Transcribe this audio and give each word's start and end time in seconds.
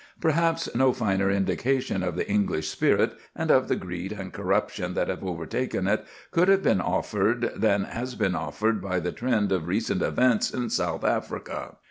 Perhaps 0.19 0.73
no 0.73 0.93
finer 0.93 1.29
indication 1.29 2.01
of 2.01 2.15
the 2.15 2.27
English 2.27 2.67
spirit, 2.67 3.13
and 3.35 3.51
of 3.51 3.67
the 3.67 3.75
greed 3.75 4.11
and 4.11 4.33
corruption 4.33 4.95
that 4.95 5.09
have 5.09 5.23
overtaken 5.23 5.87
it, 5.87 6.03
could 6.31 6.47
have 6.47 6.63
been 6.63 6.81
offered 6.81 7.51
than 7.55 7.83
has 7.83 8.15
been 8.15 8.33
offered 8.33 8.81
by 8.81 8.99
the 8.99 9.11
trend 9.11 9.51
of 9.51 9.67
recent 9.67 10.01
events 10.01 10.49
in 10.49 10.71
South 10.71 11.03
Africa. 11.03 11.75